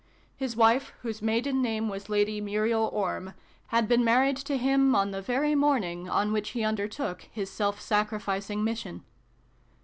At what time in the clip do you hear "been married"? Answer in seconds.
3.87-4.37